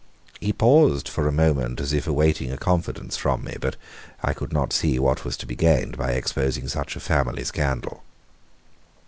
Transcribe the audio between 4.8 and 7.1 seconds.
what was to be gained by exposing such a